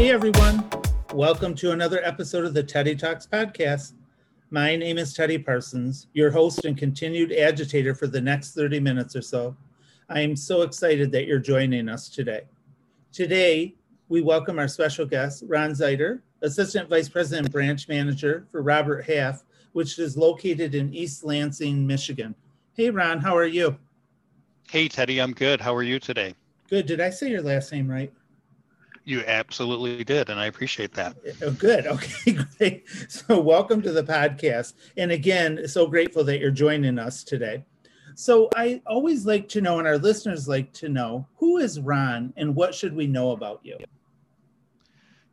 [0.00, 0.66] Hey everyone,
[1.12, 3.92] welcome to another episode of the Teddy Talks podcast.
[4.48, 9.14] My name is Teddy Parsons, your host and continued agitator for the next 30 minutes
[9.14, 9.54] or so.
[10.08, 12.44] I am so excited that you're joining us today.
[13.12, 13.74] Today,
[14.08, 19.44] we welcome our special guest, Ron Zeiter, Assistant Vice President Branch Manager for Robert Half,
[19.72, 22.34] which is located in East Lansing, Michigan.
[22.72, 23.76] Hey, Ron, how are you?
[24.70, 25.60] Hey, Teddy, I'm good.
[25.60, 26.34] How are you today?
[26.70, 26.86] Good.
[26.86, 28.10] Did I say your last name right?
[29.04, 31.16] You absolutely did, and I appreciate that.
[31.42, 31.86] Oh, good.
[31.90, 32.84] Okay, great.
[33.08, 34.74] So, welcome to the podcast.
[34.96, 37.64] And again, so grateful that you're joining us today.
[38.14, 42.32] So, I always like to know, and our listeners like to know, who is Ron
[42.36, 43.78] and what should we know about you?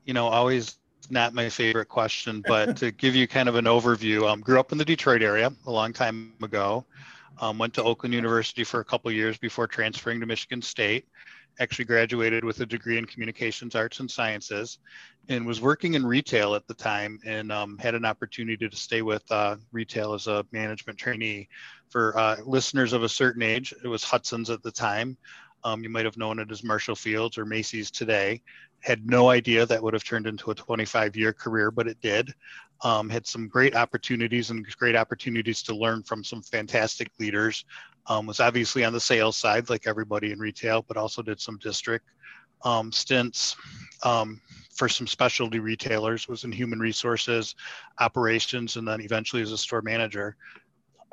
[0.06, 0.78] You know, always
[1.10, 4.72] not my favorite question, but to give you kind of an overview, um, grew up
[4.72, 6.86] in the Detroit area a long time ago.
[7.40, 11.08] Um, went to Oakland University for a couple years before transferring to Michigan State.
[11.60, 14.80] Actually graduated with a degree in communications arts and sciences,
[15.30, 19.02] and was working in retail at the time, and um, had an opportunity to stay
[19.02, 21.48] with uh, retail as a management trainee.
[21.90, 25.18] For uh, listeners of a certain age, it was Hudson's at the time.
[25.64, 28.42] Um, you might have known it as Marshall Fields or Macy's today.
[28.80, 32.34] Had no idea that would have turned into a 25 year career, but it did.
[32.84, 37.66] Um, had some great opportunities and great opportunities to learn from some fantastic leaders.
[38.10, 41.58] Um, was obviously on the sales side, like everybody in retail, but also did some
[41.58, 42.06] district
[42.64, 43.56] um, stints
[44.04, 44.42] um,
[44.76, 46.28] for some specialty retailers.
[46.28, 47.56] Was in human resources,
[48.00, 50.36] operations, and then eventually as a store manager.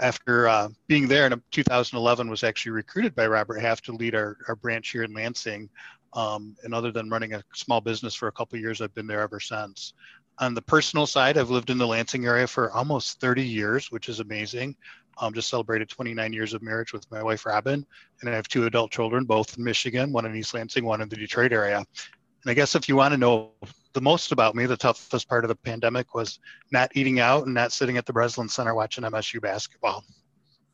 [0.00, 4.36] After uh, being there in 2011 was actually recruited by robert half to lead our,
[4.48, 5.68] our branch here in lansing.
[6.14, 9.20] Um, and other than running a small business for a couple years i've been there
[9.20, 9.94] ever since.
[10.40, 14.08] On the personal side i've lived in the lansing area for almost 30 years which
[14.08, 14.74] is amazing
[15.18, 17.84] um, just celebrated 29 years of marriage with my wife robin
[18.20, 21.08] and i have two adult children both in michigan one in east lansing one in
[21.08, 21.78] the detroit area.
[21.78, 23.52] And i guess if you want to know
[23.94, 26.40] the most about me, the toughest part of the pandemic was
[26.72, 30.04] not eating out and not sitting at the Breslin Center watching MSU basketball.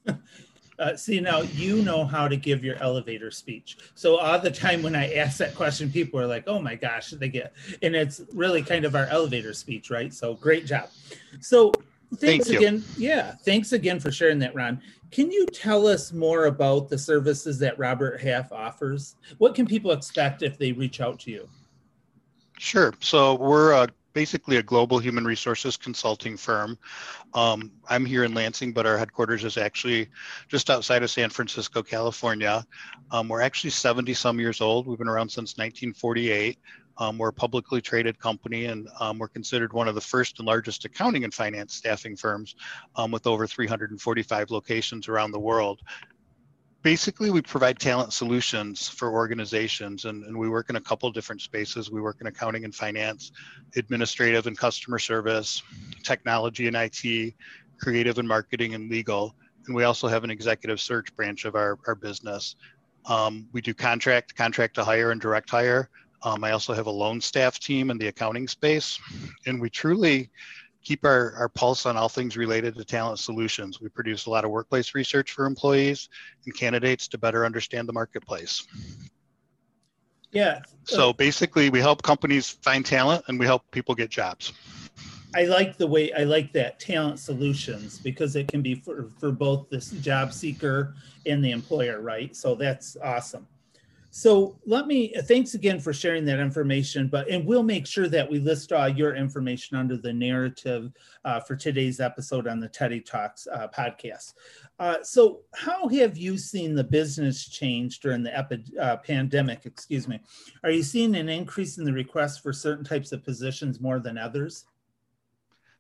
[0.79, 3.77] Uh, see now you know how to give your elevator speech.
[3.95, 7.11] So all the time when i ask that question people are like oh my gosh
[7.11, 10.11] they get and it's really kind of our elevator speech right?
[10.11, 10.89] So great job.
[11.41, 11.75] So
[12.17, 16.47] thanks Thank again yeah thanks again for sharing that ron can you tell us more
[16.47, 21.19] about the services that robert half offers what can people expect if they reach out
[21.21, 21.49] to you
[22.61, 22.93] Sure.
[23.01, 26.77] So we're uh, basically a global human resources consulting firm.
[27.33, 30.09] Um, I'm here in Lansing, but our headquarters is actually
[30.47, 32.67] just outside of San Francisco, California.
[33.13, 34.87] Um, we're actually 70 some years old.
[34.87, 36.59] We've been around since 1948.
[37.01, 40.47] Um, we're a publicly traded company, and um, we're considered one of the first and
[40.47, 42.55] largest accounting and finance staffing firms
[42.95, 45.81] um, with over 345 locations around the world.
[46.83, 51.43] Basically we provide talent solutions for organizations and, and we work in a couple different
[51.43, 51.91] spaces.
[51.91, 53.33] We work in accounting and finance
[53.77, 55.63] administrative and customer service
[56.03, 57.35] technology and it
[57.79, 59.35] creative and marketing and legal
[59.67, 62.57] and we also have an executive search branch of our, our business.
[63.07, 65.91] Um, we do contract contract to hire and direct hire
[66.23, 68.99] um, i also have a loan staff team in the accounting space
[69.47, 70.31] and we truly
[70.83, 73.81] keep our, our pulse on all things related to talent solutions.
[73.81, 76.09] We produce a lot of workplace research for employees
[76.47, 78.67] and candidates to better understand the marketplace.
[80.33, 80.63] Yeah.
[80.85, 84.53] So basically, we help companies find talent and we help people get jobs.
[85.35, 89.31] I like the way I like that talent solutions because it can be for, for
[89.31, 90.95] both this job seeker
[91.27, 92.35] and the employer, right?
[92.35, 93.47] So that's awesome.
[94.13, 98.29] So let me, thanks again for sharing that information, but, and we'll make sure that
[98.29, 100.91] we list all your information under the narrative
[101.25, 104.35] uh, for today's episode on the Teddy Talks uh, podcast.
[104.81, 110.09] Uh, so how have you seen the business change during the epi- uh, pandemic, excuse
[110.09, 110.19] me?
[110.65, 114.19] Are you seeing an increase in the requests for certain types of positions more than
[114.19, 114.65] others?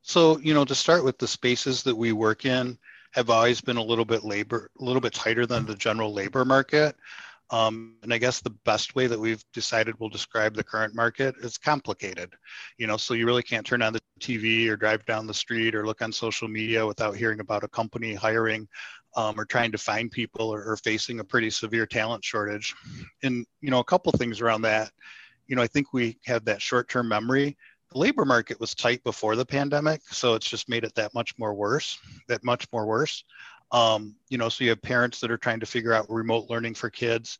[0.03, 2.79] So, you know, to start with the spaces that we work in
[3.11, 6.45] have always been a little bit labor, a little bit tighter than the general labor
[6.45, 6.95] market.
[7.53, 11.35] Um, and I guess the best way that we've decided we'll describe the current market
[11.41, 12.33] is complicated.
[12.79, 15.75] You know, so you really can't turn on the TV or drive down the street
[15.75, 18.69] or look on social media without hearing about a company hiring
[19.17, 22.75] um, or trying to find people or, or, facing a pretty severe talent shortage.
[23.23, 24.91] And you know, a couple things around that.
[25.49, 27.57] You know, I think we have that short-term memory.
[27.91, 31.37] The labor market was tight before the pandemic, so it's just made it that much
[31.39, 31.99] more worse.
[32.29, 33.25] That much more worse.
[33.73, 36.75] Um, you know, so you have parents that are trying to figure out remote learning
[36.75, 37.39] for kids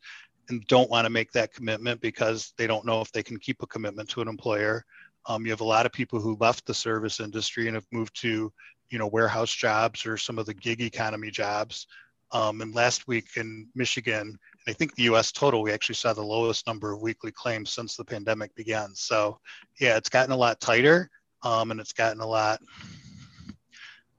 [0.49, 3.61] and don't want to make that commitment because they don't know if they can keep
[3.61, 4.85] a commitment to an employer.
[5.27, 8.19] Um, you have a lot of people who left the service industry and have moved
[8.21, 8.51] to,
[8.89, 11.87] you know, warehouse jobs or some of the gig economy jobs.
[12.33, 16.13] Um, and last week in Michigan, and I think the US total, we actually saw
[16.13, 18.95] the lowest number of weekly claims since the pandemic began.
[18.95, 19.39] So,
[19.79, 21.09] yeah, it's gotten a lot tighter
[21.43, 22.61] um, and it's gotten a lot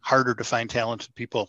[0.01, 1.49] harder to find talented people.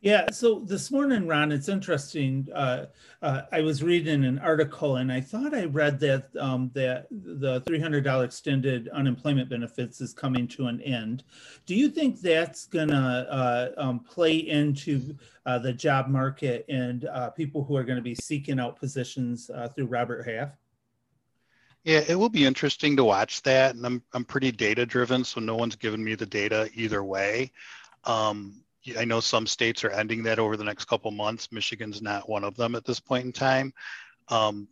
[0.00, 2.46] Yeah, so this morning, Ron, it's interesting.
[2.54, 2.86] Uh,
[3.20, 7.62] uh, I was reading an article, and I thought I read that um, that the
[7.66, 11.24] three hundred dollar extended unemployment benefits is coming to an end.
[11.66, 15.16] Do you think that's gonna uh, um, play into
[15.46, 19.50] uh, the job market and uh, people who are going to be seeking out positions
[19.50, 20.50] uh, through Robert Half?
[21.82, 25.40] Yeah, it will be interesting to watch that, and I'm I'm pretty data driven, so
[25.40, 27.50] no one's given me the data either way.
[28.04, 28.62] Um,
[28.96, 31.50] I know some states are ending that over the next couple months.
[31.52, 33.72] Michigan's not one of them at this point in time.
[34.28, 34.68] Um,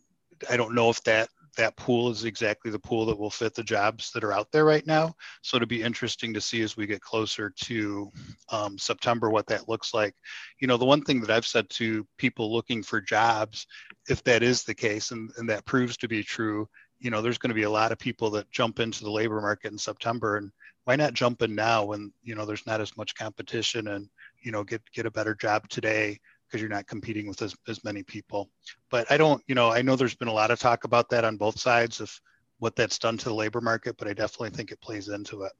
[0.50, 3.62] I don't know if that that pool is exactly the pool that will fit the
[3.62, 5.14] jobs that are out there right now.
[5.42, 8.12] So it'll be interesting to see as we get closer to
[8.50, 10.14] um, September what that looks like.
[10.60, 13.66] You know, the one thing that I've said to people looking for jobs,
[14.08, 17.38] if that is the case and, and that proves to be true, you know, there's
[17.38, 20.36] going to be a lot of people that jump into the labor market in September
[20.36, 20.50] and
[20.84, 24.08] why not jump in now when you know there's not as much competition and
[24.42, 27.84] you know get get a better job today because you're not competing with as, as
[27.84, 28.48] many people.
[28.90, 31.24] But i don't you know i know there's been a lot of talk about that
[31.24, 32.10] on both sides of
[32.58, 35.52] what that's done to the labor market but i definitely think it plays into it.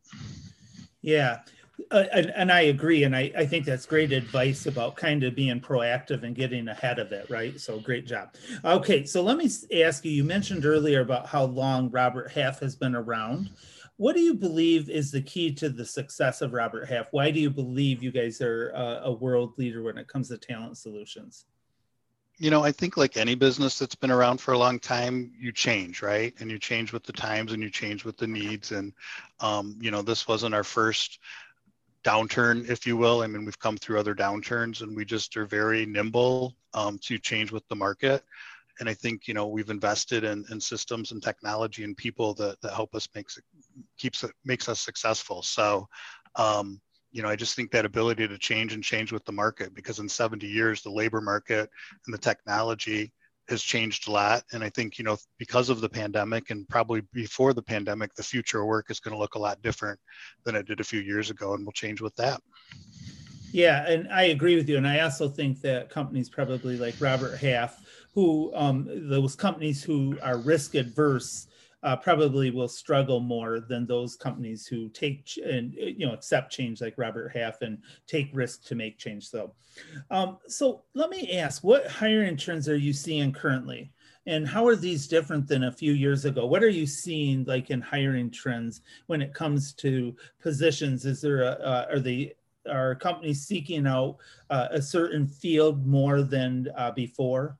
[1.02, 1.40] Yeah
[1.90, 3.04] uh, and, and, I agree.
[3.04, 6.98] And I, I think that's great advice about kind of being proactive and getting ahead
[6.98, 7.60] of it, right?
[7.60, 8.30] So great job.
[8.64, 9.50] Okay, so let me
[9.82, 13.50] ask you you mentioned earlier about how long Robert Half has been around.
[13.98, 17.08] What do you believe is the key to the success of Robert Half?
[17.12, 20.38] Why do you believe you guys are a, a world leader when it comes to
[20.38, 21.44] talent solutions?
[22.38, 25.52] You know, I think like any business that's been around for a long time, you
[25.52, 26.34] change, right?
[26.38, 28.72] And you change with the times and you change with the needs.
[28.72, 28.92] And,
[29.40, 31.18] um, you know, this wasn't our first
[32.06, 33.22] downturn, if you will.
[33.22, 37.18] I mean, we've come through other downturns and we just are very nimble um, to
[37.18, 38.22] change with the market
[38.80, 42.60] and I think you know we've invested in, in systems and technology and people that,
[42.60, 43.28] that help us make
[43.98, 45.42] keeps it makes us successful.
[45.42, 45.88] So
[46.36, 46.80] um,
[47.12, 49.98] you know I just think that ability to change and change with the market because
[49.98, 51.70] in 70 years the labor market
[52.06, 53.12] and the technology
[53.48, 57.02] has changed a lot and I think you know because of the pandemic and probably
[57.12, 59.98] before the pandemic the future of work is going to look a lot different
[60.44, 62.40] than it did a few years ago and we'll change with that.
[63.52, 64.76] Yeah, and I agree with you.
[64.76, 67.80] And I also think that companies probably like Robert Half
[68.16, 71.48] who um, those companies who are risk adverse
[71.82, 76.80] uh, probably will struggle more than those companies who take and you know accept change
[76.80, 79.28] like Robert Half and take risk to make change.
[79.28, 79.52] So,
[80.10, 83.92] um, so let me ask, what hiring trends are you seeing currently?
[84.28, 86.46] And how are these different than a few years ago?
[86.46, 91.04] What are you seeing like in hiring trends when it comes to positions?
[91.04, 92.34] Is there a, uh, are they
[92.68, 94.16] are companies seeking out
[94.50, 97.56] uh, a certain field more than uh, before?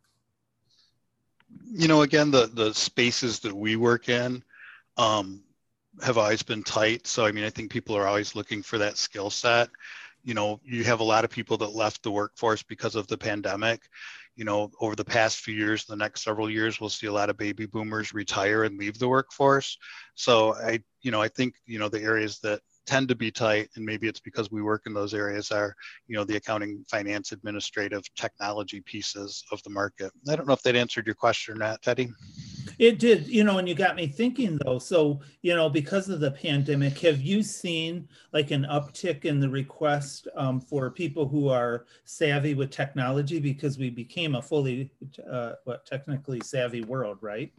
[1.65, 4.43] You know, again, the the spaces that we work in
[4.97, 5.43] um,
[6.03, 7.07] have always been tight.
[7.07, 9.69] So I mean, I think people are always looking for that skill set.
[10.25, 13.19] You know, you have a lot of people that left the workforce because of the
[13.19, 13.83] pandemic.
[14.35, 17.31] You know, over the past few years, the next several years, we'll see a lot
[17.31, 19.79] of baby boomers retire and leave the workforce.
[20.15, 23.69] So I, you know, I think you know the areas that tend to be tight
[23.77, 25.75] and maybe it's because we work in those areas are
[26.07, 30.13] you know the accounting finance administrative technology pieces of the market.
[30.29, 32.11] I don't know if that answered your question or not teddy.
[32.79, 34.79] It did you know and you got me thinking though.
[34.79, 39.49] So you know because of the pandemic have you seen like an uptick in the
[39.49, 43.41] request um, for people who are savvy with technology?
[43.41, 44.91] Because we became a fully
[45.31, 47.53] uh, what technically savvy world right?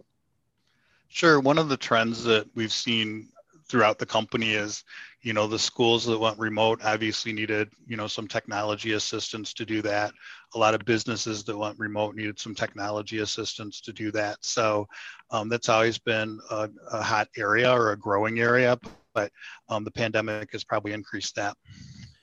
[1.10, 1.40] Sure.
[1.40, 3.30] One of the trends that we've seen
[3.70, 4.84] throughout the company is
[5.22, 9.66] you know the schools that went remote obviously needed you know some technology assistance to
[9.66, 10.12] do that.
[10.56, 14.38] A lot of businesses that went remote needed some technology assistance to do that.
[14.42, 14.88] So
[15.32, 18.80] um, that's always been a, a, hot area or a growing area
[19.18, 19.32] but
[19.68, 21.58] um, the pandemic has probably increased that.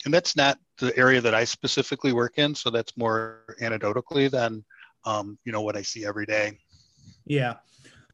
[0.05, 4.65] And that's not the area that i specifically work in so that's more anecdotally than
[5.05, 6.59] um, you know what i see every day.
[7.27, 7.55] Yeah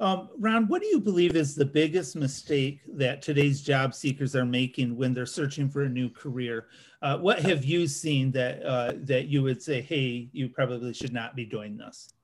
[0.00, 4.46] um, Ron, what do you believe is the biggest mistake that today's job seekers are
[4.46, 6.68] making when they're searching for a new career?
[7.02, 11.12] Uh, what have you seen that uh, that you would say, hey, you probably should
[11.12, 12.14] not be doing this?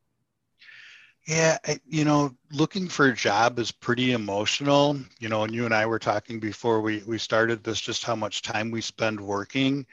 [1.28, 4.96] Yeah, you know, looking for a job is pretty emotional.
[5.18, 8.16] You know, and you and I were talking before we we started this, just how
[8.16, 9.84] much time we spend working.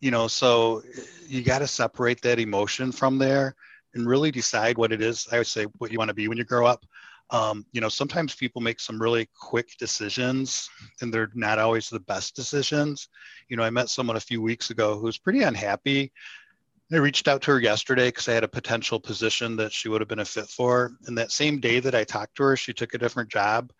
[0.00, 0.82] You know, so
[1.28, 3.54] you got to separate that emotion from there
[3.94, 5.28] and really decide what it is.
[5.30, 6.84] I would say what you want to be when you grow up
[7.32, 10.68] um, you know, sometimes people make some really quick decisions
[11.00, 13.08] and they're not always the best decisions.
[13.48, 16.12] You know, I met someone a few weeks ago who was pretty unhappy,
[16.92, 20.02] I reached out to her yesterday because I had a potential position that she would
[20.02, 20.92] have been a fit for.
[21.06, 23.72] And that same day that I talked to her, she took a different job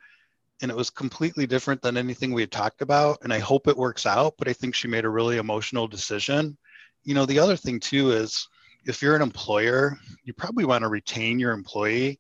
[0.63, 3.19] and it was completely different than anything we had talked about.
[3.23, 6.57] And I hope it works out, but I think she made a really emotional decision.
[7.05, 8.49] You know, the other thing too is
[8.87, 12.19] if you're an employer, you probably want to retain your employee.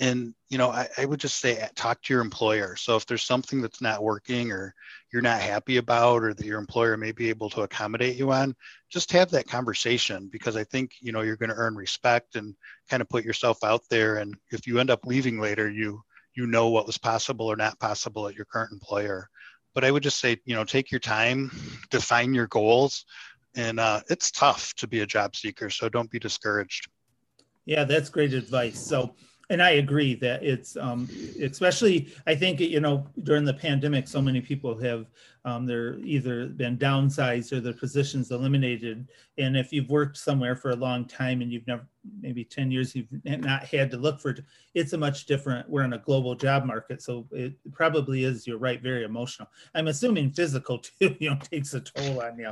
[0.00, 2.76] And, you know, I, I would just say talk to your employer.
[2.76, 4.72] So if there's something that's not working or
[5.12, 8.54] you're not happy about or that your employer may be able to accommodate you on,
[8.88, 12.54] just have that conversation because I think, you know, you're going to earn respect and
[12.88, 14.18] kind of put yourself out there.
[14.18, 16.00] And if you end up leaving later, you
[16.38, 19.28] you know what was possible or not possible at your current employer.
[19.74, 21.50] But I would just say, you know, take your time,
[21.90, 23.04] define your goals,
[23.56, 25.68] and uh, it's tough to be a job seeker.
[25.68, 26.88] So don't be discouraged.
[27.64, 28.78] Yeah, that's great advice.
[28.78, 29.14] So
[29.50, 31.08] and I agree that it's um,
[31.40, 35.06] especially I think you know during the pandemic, so many people have
[35.44, 39.08] um, they're either been downsized or their positions eliminated.
[39.38, 41.86] And if you've worked somewhere for a long time and you've never
[42.20, 44.36] maybe ten years you've not had to look for
[44.74, 45.68] it's a much different.
[45.68, 48.46] We're in a global job market, so it probably is.
[48.46, 49.48] You're right, very emotional.
[49.74, 51.16] I'm assuming physical too.
[51.18, 52.50] You know, takes a toll on you.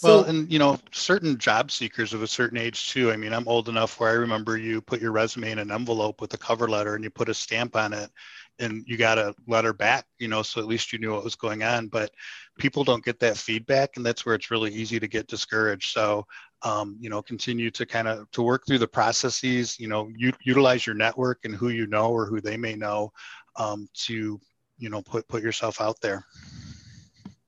[0.00, 3.12] So, well, and you know, certain job seekers of a certain age too.
[3.12, 6.22] I mean, I'm old enough where I remember you put your resume in an envelope
[6.22, 8.10] with a cover letter and you put a stamp on it
[8.58, 11.34] and you got a letter back, you know, so at least you knew what was
[11.34, 11.88] going on.
[11.88, 12.12] But
[12.58, 15.92] people don't get that feedback, and that's where it's really easy to get discouraged.
[15.92, 16.26] So,
[16.62, 19.78] um, you know, continue to kind of to work through the processes.
[19.78, 23.12] You know, u- utilize your network and who you know or who they may know
[23.56, 24.40] um, to,
[24.78, 26.24] you know, put put yourself out there.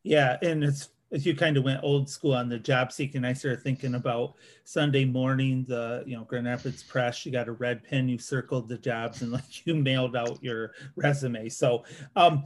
[0.02, 3.35] Yeah, and it's as you kind of went old school on the job seeking, I
[3.35, 7.25] started thinking about Sunday morning, the you know Grand Rapids Press.
[7.25, 10.73] You got a red pen, you circled the jobs, and like you mailed out your
[10.97, 11.49] resume.
[11.50, 11.85] So,
[12.16, 12.45] um,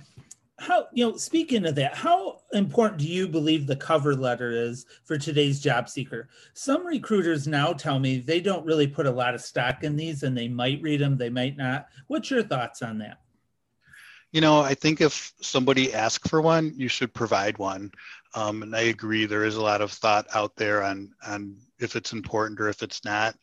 [0.58, 4.86] how you know speaking of that, how important do you believe the cover letter is
[5.04, 6.28] for today's job seeker?
[6.54, 10.24] Some recruiters now tell me they don't really put a lot of stock in these,
[10.24, 11.86] and they might read them, they might not.
[12.08, 13.20] What's your thoughts on that?
[14.32, 17.92] You know, I think if somebody asks for one, you should provide one.
[18.36, 21.96] Um, and I agree, there is a lot of thought out there on, on if
[21.96, 23.34] it's important or if it's not.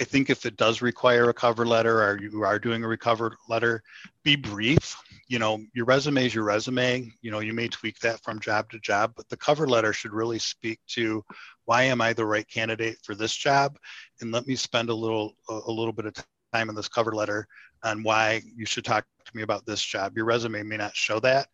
[0.00, 3.36] I think if it does require a cover letter or you are doing a recover
[3.48, 3.82] letter,
[4.22, 4.96] be brief.
[5.26, 7.12] You know, your resume is your resume.
[7.20, 10.12] You know, you may tweak that from job to job, but the cover letter should
[10.12, 11.22] really speak to
[11.66, 13.76] why am I the right candidate for this job?
[14.22, 16.14] And let me spend a little a little bit of
[16.54, 17.46] time in this cover letter
[17.84, 20.16] on why you should talk to me about this job.
[20.16, 21.48] Your resume may not show that.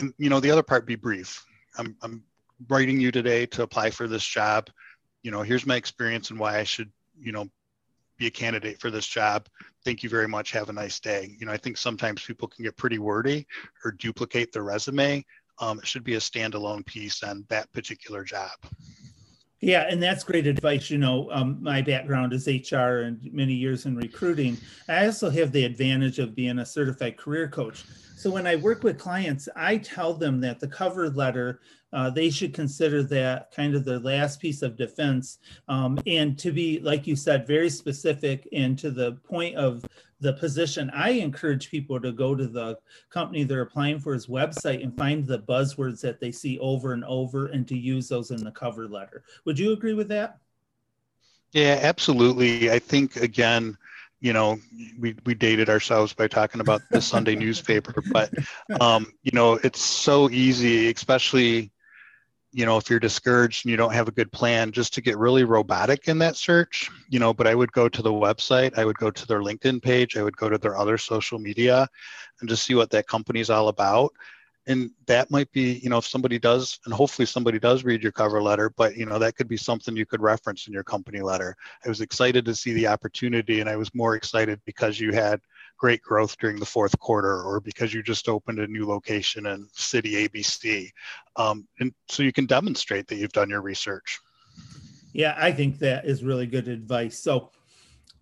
[0.00, 1.44] And you know, the other part be brief.
[1.78, 2.22] I'm, I'm
[2.68, 4.68] writing you today to apply for this job.
[5.22, 7.48] You know, here's my experience and why I should, you know,
[8.18, 9.48] be a candidate for this job.
[9.84, 10.50] Thank you very much.
[10.50, 11.36] Have a nice day.
[11.38, 13.46] You know, I think sometimes people can get pretty wordy
[13.84, 15.24] or duplicate their resume.
[15.60, 18.50] Um, it should be a standalone piece on that particular job.
[19.60, 20.88] Yeah, and that's great advice.
[20.88, 24.56] You know, um, my background is HR and many years in recruiting.
[24.88, 27.84] I also have the advantage of being a certified career coach.
[28.16, 31.60] So when I work with clients, I tell them that the cover letter,
[31.92, 35.38] uh, they should consider that kind of the last piece of defense.
[35.66, 39.84] Um, and to be, like you said, very specific and to the point of
[40.20, 42.78] the position, I encourage people to go to the
[43.10, 47.04] company they're applying for his website and find the buzzwords that they see over and
[47.04, 49.22] over and to use those in the cover letter.
[49.44, 50.38] Would you agree with that?
[51.52, 52.70] Yeah, absolutely.
[52.70, 53.76] I think, again,
[54.20, 54.58] you know
[54.98, 58.32] we we dated ourselves by talking about the sunday newspaper but
[58.80, 61.70] um you know it's so easy especially
[62.58, 65.16] you know if you're discouraged and you don't have a good plan just to get
[65.16, 68.84] really robotic in that search you know but i would go to the website i
[68.84, 71.86] would go to their linkedin page i would go to their other social media
[72.40, 74.12] and just see what that company is all about.
[74.66, 78.12] And that might be you know if somebody does and hopefully somebody does read your
[78.12, 81.20] cover letter but you know that could be something you could reference in your company
[81.22, 81.56] letter.
[81.84, 85.40] I was excited to see the opportunity and i was more excited because you had
[85.78, 89.66] great growth during the fourth quarter or because you just opened a new location in
[89.72, 90.90] city abc
[91.36, 94.18] um, and so you can demonstrate that you've done your research.
[95.12, 97.18] Yeah i think that is really good advice.
[97.18, 97.50] So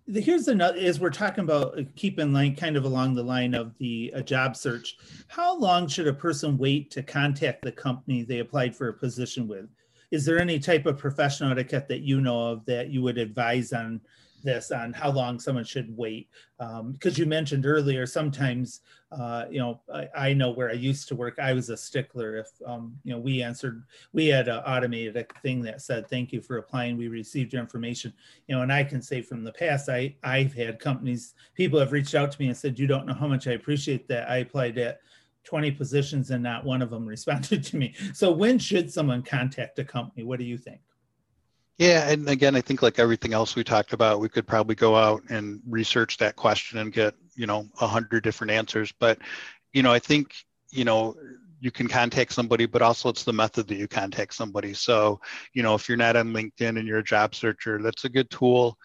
[0.07, 3.53] here's another as we're talking about uh, keep in line kind of along the line
[3.53, 4.95] of the uh, job search
[5.27, 9.47] how long should a person wait to contact the company they applied for a position
[9.47, 9.67] with?
[10.11, 13.73] Is there any type of professional etiquette that you know of that you would advise
[13.73, 13.99] on
[14.43, 16.29] this on how long someone should wait.
[16.57, 21.07] Because um, you mentioned earlier sometimes uh, you know I, I, know where i used
[21.07, 22.37] to work i was a stickler.
[22.37, 26.41] If um, you know we answered we had an automated thing that said thank you
[26.41, 28.13] for applying we received your information.
[28.47, 31.91] You know and i can say from the past i i've had companies people have
[31.91, 34.29] reached out to me and said you don't know how much i appreciate that.
[34.29, 34.99] I applied at
[35.45, 37.95] 20 positions and not one of them responded to me.
[38.13, 40.23] So when should someone contact a company?
[40.23, 40.81] What do you think
[41.77, 44.95] Yeah, and again, I think like everything else we talked about, we could probably go
[44.95, 48.91] out and research that question and get you know a hundred different answers.
[48.99, 49.19] But
[49.73, 50.33] you know, I think
[50.71, 51.15] you know
[51.59, 54.73] you can contact somebody, but also it's the method that you contact somebody.
[54.73, 55.21] So
[55.53, 58.29] you know, if you're not on LinkedIn and you're a job searcher, that's a good
[58.31, 58.75] tool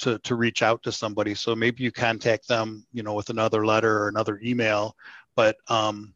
[0.00, 1.34] to to reach out to somebody.
[1.34, 4.94] So maybe you contact them, you know, with another letter or another email,
[5.34, 6.14] but um,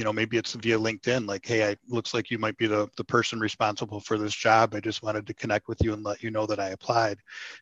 [0.00, 2.88] you know maybe it's via linkedin like hey i looks like you might be the,
[2.96, 4.74] the person responsible for this job.
[4.74, 7.18] I just wanted to connect with you and let you know that i applied.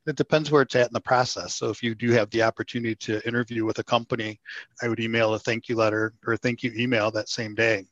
[0.07, 1.57] It depends where it's at in the process.
[1.57, 4.39] So if you do have the opportunity to interview with a company
[4.81, 7.85] i would email a thank you letter or thank you email that same day.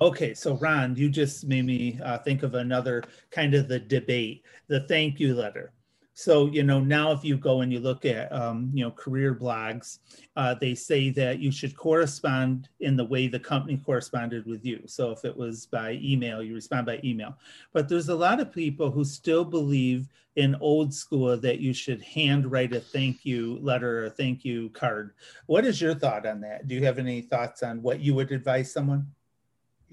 [0.00, 4.44] Okay, so Ron, you just made me uh, think of another kind of the debate,
[4.68, 5.72] the thank you letter.
[6.14, 9.34] So, you know, now if you go and you look at, um, you know, career
[9.34, 9.98] blogs,
[10.36, 14.80] uh, they say that you should correspond in the way the company corresponded with you.
[14.86, 17.36] So if it was by email, you respond by email.
[17.72, 22.02] But there's a lot of people who still believe in old school that you should
[22.02, 25.14] handwrite a thank you letter or a thank you card.
[25.46, 26.68] What is your thought on that?
[26.68, 29.08] Do you have any thoughts on what you would advise someone?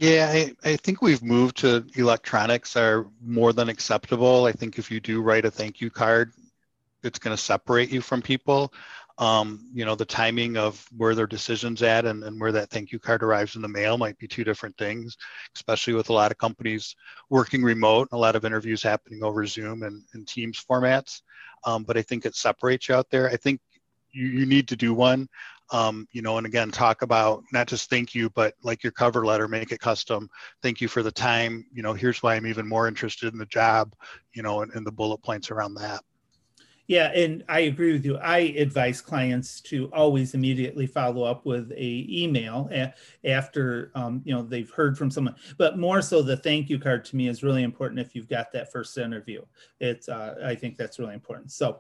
[0.02, 4.46] Yeah, I, I think we've moved to electronics are more than acceptable.
[4.46, 6.34] I think if you do write a thank you card,
[7.04, 8.74] it's going to separate you from people.
[9.20, 12.92] Um, you know, the timing of where their decision's at and, and where that thank
[12.92, 15.18] you card arrives in the mail might be two different things,
[15.56, 16.96] especially with a lot of companies
[17.30, 21.22] working remote, a lot of interviews happening over Zoom and, and Teams formats.
[21.64, 23.30] Um, but I think it separates you out there.
[23.30, 23.62] I think
[24.12, 25.30] you, you need to do one
[25.72, 29.26] um, you know, and again, talk about not just thank you, but like your cover
[29.26, 30.30] letter, make it custom.
[30.62, 31.66] Thank you for the time.
[31.74, 33.94] You know, here's why I'm even more interested in the job,
[34.34, 36.02] you know, and, and the bullet points around that.
[36.88, 38.18] Yeah, and I agree with you.
[38.18, 42.70] I advise clients to always immediately follow up with a email
[43.24, 45.36] after um, you know they've heard from someone.
[45.58, 48.52] But more so, the thank you card to me is really important if you've got
[48.52, 49.42] that first interview.
[49.80, 51.52] It's uh, I think that's really important.
[51.54, 51.80] So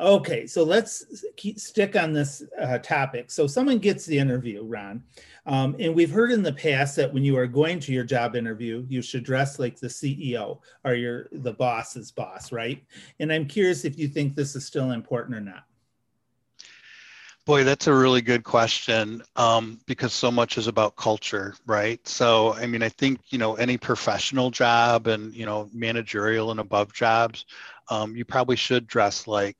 [0.00, 3.30] Okay, so let's keep, stick on this uh, topic.
[3.30, 5.02] So someone gets the interview, Ron,
[5.44, 8.34] um, and we've heard in the past that when you are going to your job
[8.34, 12.82] interview, you should dress like the CEO or your the boss's boss, right?
[13.18, 15.64] And I'm curious if you think this is still important or not.
[17.44, 22.06] Boy, that's a really good question um, because so much is about culture, right?
[22.06, 26.60] So, I mean, I think you know any professional job and you know managerial and
[26.60, 27.44] above jobs,
[27.90, 29.56] um, you probably should dress like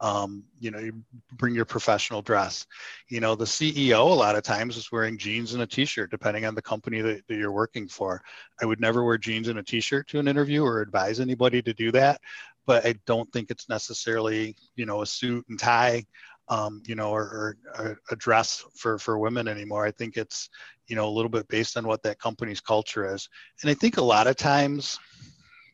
[0.00, 2.66] um, you know, you bring your professional dress.
[3.08, 6.44] You know, the CEO a lot of times is wearing jeans and a t-shirt, depending
[6.44, 8.22] on the company that, that you're working for.
[8.62, 11.74] I would never wear jeans and a t-shirt to an interview or advise anybody to
[11.74, 12.20] do that.
[12.66, 16.04] But I don't think it's necessarily, you know, a suit and tie,
[16.48, 19.86] um, you know, or, or a dress for for women anymore.
[19.86, 20.48] I think it's,
[20.86, 23.28] you know, a little bit based on what that company's culture is.
[23.62, 24.98] And I think a lot of times,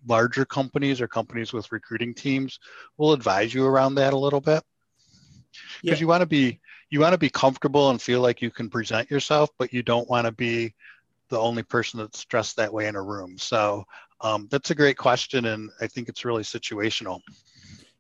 [0.07, 2.59] larger companies or companies with recruiting teams
[2.97, 4.63] will advise you around that a little bit.
[5.83, 6.03] Because yeah.
[6.03, 9.11] you want to be you want to be comfortable and feel like you can present
[9.11, 10.75] yourself but you don't want to be
[11.29, 13.39] the only person that's dressed that way in a room.
[13.39, 13.85] So
[14.21, 17.21] um, that's a great question and i think it's really situational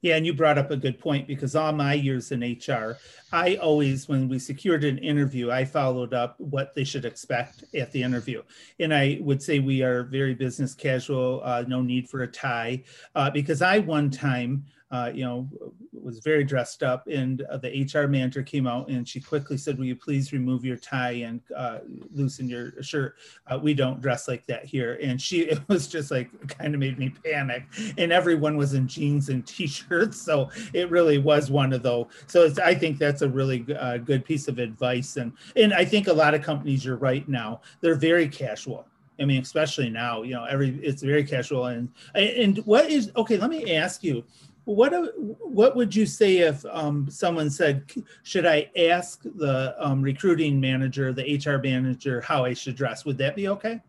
[0.05, 2.99] yeah, and you brought up a good point because all my years in HR,
[3.33, 7.90] I always, when we secured an interview, I followed up what they should expect at
[7.90, 8.43] the interview.
[8.79, 12.85] And I would say we are very business casual, uh, no need for a tie.
[13.14, 15.49] Uh, because I, one time, uh, you know,
[15.92, 19.79] was very dressed up, and uh, the HR manager came out and she quickly said,
[19.79, 21.79] "Will you please remove your tie and uh,
[22.12, 23.16] loosen your shirt?
[23.47, 26.81] Uh, we don't dress like that here." And she, it was just like kind of
[26.81, 27.64] made me panic.
[27.99, 32.07] And everyone was in jeans and t-shirts, so it really was one of those.
[32.27, 36.09] So I think that's a really uh, good piece of advice, and and I think
[36.09, 38.87] a lot of companies, you're right now, they're very casual.
[39.20, 43.37] I mean, especially now, you know, every it's very casual and and what is okay?
[43.37, 44.25] Let me ask you
[44.64, 47.85] what what would you say if um, someone said,
[48.22, 53.18] "Should I ask the um, recruiting manager, the HR manager, how I should dress?" Would
[53.18, 53.81] that be okay?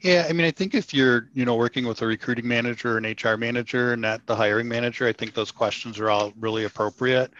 [0.00, 3.06] Yeah, I mean, I think if you're, you know, working with a recruiting manager and
[3.06, 7.32] HR manager, not the hiring manager, I think those questions are all really appropriate.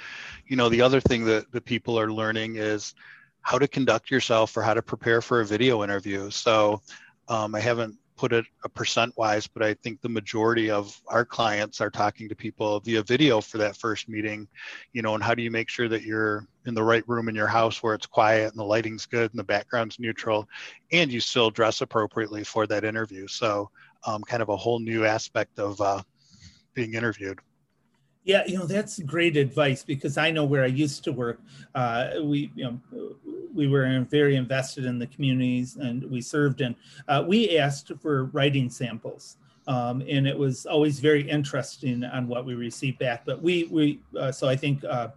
[0.46, 2.94] You know, the other thing that the people are learning is
[3.42, 6.31] how to conduct yourself or how to prepare for a video interview.
[6.31, 6.81] So
[7.29, 11.24] um, I haven't put it a percent wise, but I think the majority of our
[11.24, 14.48] clients are talking to people via video for that first meeting,
[14.92, 17.35] you know, and how do you make sure that you're in the right room in
[17.35, 20.48] your house where it's quiet and the lighting's good and the background's neutral
[20.92, 23.26] and you still dress appropriately for that interview.
[23.26, 23.70] So
[24.07, 26.02] um, kind of a whole new aspect of uh,
[26.74, 27.40] being interviewed.
[28.24, 31.40] Yeah, you know that's great advice because I know where I used to work.
[31.76, 33.14] Uh, we, you know,
[33.57, 36.77] we were very invested in the communities and we served in.
[37.09, 42.45] Uh, we asked for writing samples, Um, and it was always very interesting on what
[42.47, 43.25] we received back.
[43.25, 45.09] But we, we uh, so I think uh,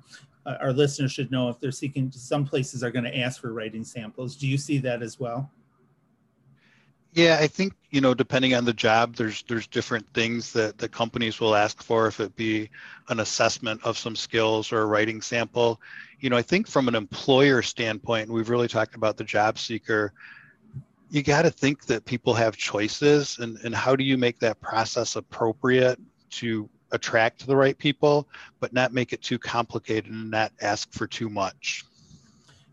[0.45, 3.83] our listeners should know if they're seeking, some places are going to ask for writing
[3.83, 4.35] samples.
[4.35, 5.51] Do you see that as well?
[7.19, 10.87] Yeah, I think you know, depending on the job, there's there's different things that the
[10.87, 12.07] companies will ask for.
[12.07, 12.69] If it be
[13.09, 15.81] an assessment of some skills or a writing sample,
[16.21, 20.13] you know, I think from an employer standpoint, we've really talked about the job seeker.
[21.09, 24.61] You got to think that people have choices, and and how do you make that
[24.61, 25.99] process appropriate
[26.31, 28.29] to attract the right people,
[28.61, 31.83] but not make it too complicated and not ask for too much.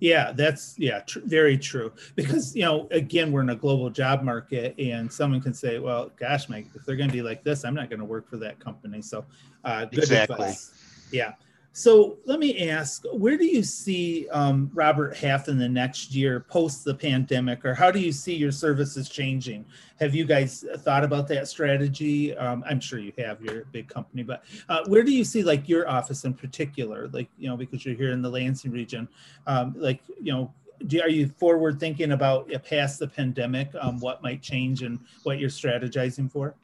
[0.00, 1.92] Yeah, that's yeah, tr- very true.
[2.16, 6.10] Because you know, again, we're in a global job market, and someone can say, "Well,
[6.16, 8.36] gosh, Mike, if they're going to be like this, I'm not going to work for
[8.38, 9.24] that company." So,
[9.64, 10.34] uh, good exactly.
[10.34, 10.72] advice.
[11.12, 11.32] Yeah.
[11.76, 16.40] So let me ask, where do you see um, Robert Half in the next year
[16.40, 19.66] post the pandemic, or how do you see your services changing?
[20.00, 22.34] Have you guys thought about that strategy?
[22.34, 23.42] Um, I'm sure you have.
[23.42, 27.08] You're a big company, but uh, where do you see like your office in particular?
[27.08, 29.06] Like you know, because you're here in the Lansing region,
[29.46, 30.54] um, like you know,
[30.86, 33.68] do, are you forward thinking about past the pandemic?
[33.78, 36.54] Um, what might change and what you're strategizing for?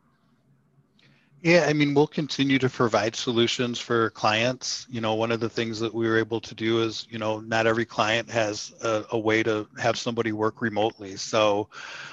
[1.43, 4.87] Yeah, I mean, we'll continue to provide solutions for clients.
[4.89, 7.41] You know, one of the things that we were able to do is, you know,
[7.41, 11.17] not every client has a, a, way to have somebody work remotely.
[11.17, 11.69] So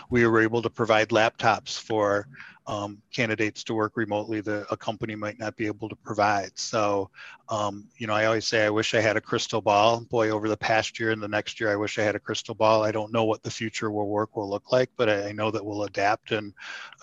[0.09, 2.27] we were able to provide laptops for
[2.65, 6.57] um, candidates to work remotely that a company might not be able to provide.
[6.57, 7.11] So,
[7.49, 10.01] um, you know, I always say I wish I had a crystal ball.
[10.01, 12.55] Boy, over the past year and the next year, I wish I had a crystal
[12.55, 12.83] ball.
[12.83, 15.51] I don't know what the future will work will look like, but I, I know
[15.51, 16.51] that we'll adapt and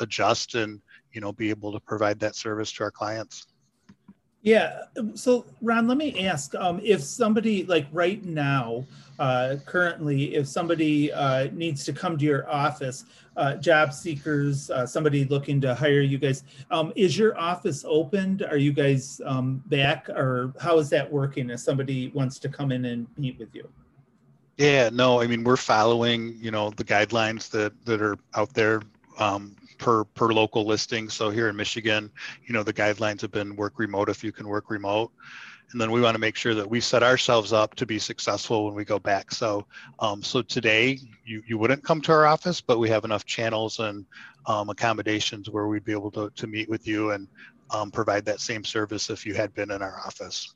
[0.00, 0.80] adjust and
[1.16, 3.46] you know be able to provide that service to our clients?
[4.42, 4.82] Yeah
[5.14, 8.84] so ron let me ask um, if somebody like right now
[9.18, 14.86] uh, currently if somebody uh, needs to come to your office uh, job seekers uh,
[14.86, 18.42] somebody looking to hire you guys um, is your office opened?
[18.42, 20.08] Are you guys um, back?
[20.10, 23.68] Or how is that working if somebody wants to come in and meet with you?
[24.58, 28.82] Yeah no i mean we're following you know the guidelines that that are out there
[29.18, 31.08] um, per per local listing.
[31.08, 32.10] So here in Michigan,
[32.46, 35.12] you know, the guidelines have been work remote if you can work remote.
[35.72, 38.66] And then we want to make sure that we set ourselves up to be successful
[38.66, 39.32] when we go back.
[39.32, 39.66] So,
[39.98, 43.80] um, so today you, you wouldn't come to our office, but we have enough channels
[43.80, 44.06] and
[44.46, 47.26] um, accommodations where we'd be able to, to meet with you and
[47.70, 50.54] um, provide that same service if you had been in our office.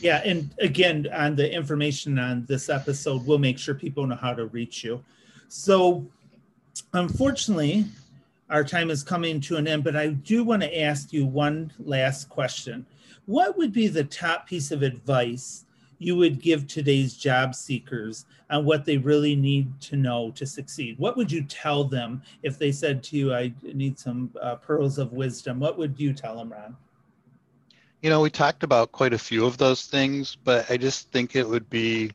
[0.00, 4.32] Yeah, and again, on the information on this episode, we'll make sure people know how
[4.32, 5.04] to reach you.
[5.48, 6.06] So,
[6.94, 7.84] unfortunately,
[8.50, 11.72] our time is coming to an end, but I do want to ask you one
[11.78, 12.86] last question.
[13.26, 15.66] What would be the top piece of advice
[15.98, 20.98] you would give today's job seekers on what they really need to know to succeed?
[20.98, 24.98] What would you tell them if they said to you, I need some uh, pearls
[24.98, 25.60] of wisdom?
[25.60, 26.76] What would you tell them, Ron?
[28.02, 31.34] You know, we talked about quite a few of those things, but I just think
[31.34, 32.12] it would be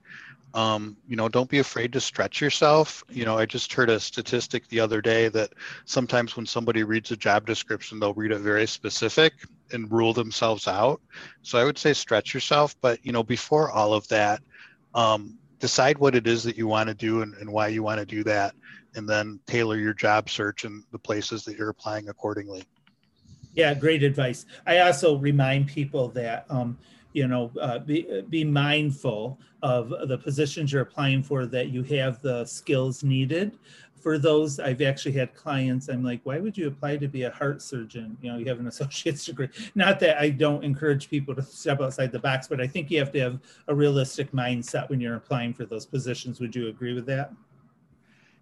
[0.53, 3.03] um, you know, don't be afraid to stretch yourself.
[3.09, 5.53] You know, I just heard a statistic the other day that
[5.85, 9.33] sometimes when somebody reads a job description, they'll read it very specific
[9.71, 11.01] and rule themselves out.
[11.41, 12.75] So I would say stretch yourself.
[12.81, 14.41] But, you know, before all of that,
[14.93, 17.99] um, decide what it is that you want to do and, and why you want
[17.99, 18.53] to do that.
[18.95, 22.63] And then tailor your job search and the places that you're applying accordingly.
[23.55, 24.45] Yeah, great advice.
[24.67, 26.77] I also remind people that, um,
[27.13, 32.21] you know, uh, be, be mindful of the positions you're applying for that you have
[32.21, 33.57] the skills needed.
[33.95, 37.31] For those i've actually had clients i'm like why would you apply to be a
[37.31, 38.17] heart surgeon?
[38.21, 39.47] You know you have an associate's degree.
[39.75, 42.99] Not that i don't encourage people to step outside the box but i think you
[42.99, 46.41] have to have a realistic mindset when you're applying for those positions.
[46.41, 47.31] Would you agree with that?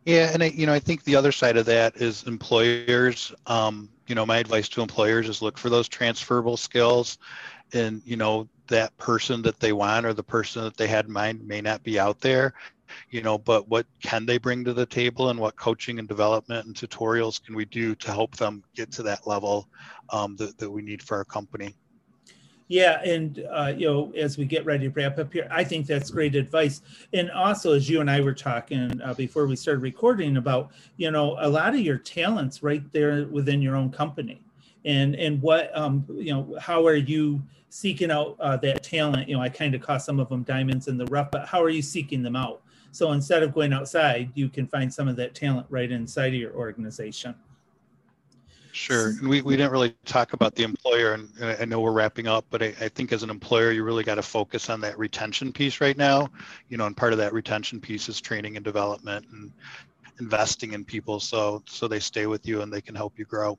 [0.05, 3.88] Yeah and I, you know i think the other side of that is employers um,
[4.07, 7.19] you know my advice to employers is look for those transferable skills
[7.73, 11.12] and you know that person that they want or the person that they had in
[11.12, 12.53] mind may not be out there
[13.10, 16.65] you know but what can they bring to the table and what coaching and development
[16.65, 19.67] and tutorials can we do to help them get to that level
[20.10, 21.75] um, that, that we need for our company
[22.69, 25.88] yeah, and uh, you know, as we get ready to wrap up here, I think
[25.88, 26.81] that's great advice.
[27.12, 31.12] And also, as you and I were talking uh, before we started recording about, you
[31.12, 34.41] know, a lot of your talents right there within your own company,
[34.86, 37.41] and and what, um, you know, how are you
[37.72, 39.28] seeking out uh, that talent.
[39.30, 41.63] You know, I kind of call some of them diamonds in the rough, but how
[41.63, 42.62] are you seeking them out?
[42.91, 46.39] So instead of going outside, you can find some of that talent right inside of
[46.39, 47.34] your organization.
[48.74, 49.13] Sure.
[49.24, 52.62] We, we didn't really talk about the employer, and I know we're wrapping up, but
[52.62, 55.82] I, I think as an employer, you really got to focus on that retention piece
[55.82, 56.30] right now.
[56.70, 59.52] You know, and part of that retention piece is training and development and
[60.20, 63.58] investing in people so so they stay with you and they can help you grow.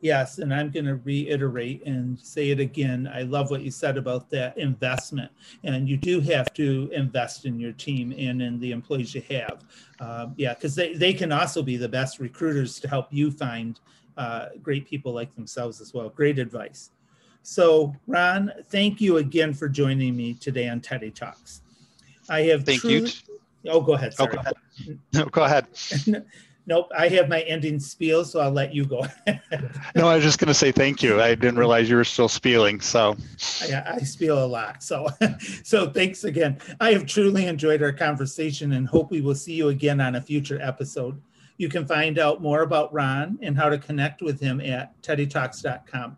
[0.00, 3.10] Yes, and I'm going to reiterate and say it again.
[3.12, 5.32] I love what you said about that investment.
[5.64, 9.64] And you do have to invest in your team and in the employees you have.
[9.98, 13.80] Um, yeah, because they, they can also be the best recruiters to help you find
[14.16, 16.08] uh, great people like themselves as well.
[16.10, 16.90] Great advice.
[17.42, 21.62] So, Ron, thank you again for joining me today on Teddy Talks.
[22.28, 23.10] I have thank truly,
[23.64, 23.70] you.
[23.70, 24.14] Oh, go ahead.
[24.18, 24.54] Oh, go ahead.
[25.12, 25.66] No, go ahead.
[26.68, 29.06] nope, I have my ending spiel, so I'll let you go.
[29.96, 31.20] no, I was just going to say thank you.
[31.20, 32.80] I didn't realize you were still spieling.
[32.80, 33.16] So
[33.62, 34.82] I, I spiel a lot.
[34.82, 35.08] So,
[35.64, 36.58] so thanks again.
[36.78, 40.20] I have truly enjoyed our conversation and hope we will see you again on a
[40.20, 41.20] future episode.
[41.56, 46.16] You can find out more about Ron and how to connect with him at teddytalks.com.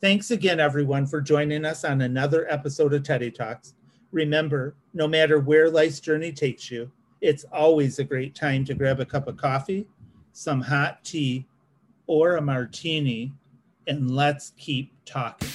[0.00, 3.74] Thanks again, everyone, for joining us on another episode of Teddy Talks.
[4.12, 9.00] Remember, no matter where life's journey takes you, it's always a great time to grab
[9.00, 9.86] a cup of coffee,
[10.32, 11.46] some hot tea,
[12.06, 13.32] or a martini,
[13.86, 15.48] and let's keep talking.